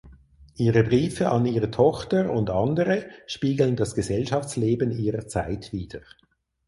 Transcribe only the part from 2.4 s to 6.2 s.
andere spiegeln das Gesellschaftsleben ihrer Zeit wider.